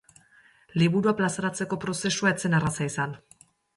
[0.83, 3.15] Liburua plazaratzeko prozesua ez zen erraza izan.